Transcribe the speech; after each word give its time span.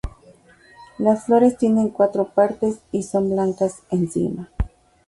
Las 0.97 1.25
flores 1.27 1.59
tienen 1.59 1.89
cuatro 1.89 2.29
partes 2.33 2.79
y 2.91 3.03
son 3.03 3.29
blancas 3.29 3.83
en 3.91 4.09
cima. 4.09 4.49